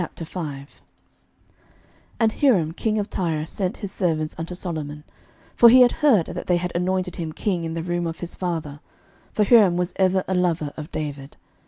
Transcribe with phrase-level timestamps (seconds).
[0.01, 0.67] 11:005:001
[2.19, 5.03] And Hiram king of Tyre sent his servants unto Solomon;
[5.53, 8.33] for he had heard that they had anointed him king in the room of his
[8.33, 8.79] father:
[9.31, 11.37] for Hiram was ever a lover of David.